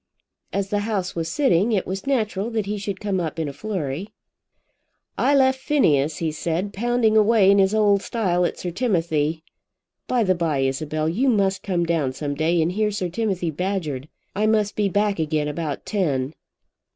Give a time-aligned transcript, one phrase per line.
[0.51, 3.53] As the House was sitting, it was natural that he should come up in a
[3.53, 4.09] flurry.
[5.15, 9.43] "I left Phineas," he said, "pounding away in his old style at Sir Timothy.
[10.07, 14.09] By the bye, Isabel, you must come down some day and hear Sir Timothy badgered.
[14.35, 16.33] I must be back again about ten.